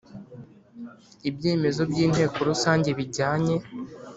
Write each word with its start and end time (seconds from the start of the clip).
Ibyemezo 1.29 1.81
by 1.91 1.97
Inteko 2.05 2.37
Rusange 2.49 2.89
bijyanye 2.97 3.55